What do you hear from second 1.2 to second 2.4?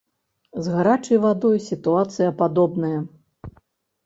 вадой сітуацыя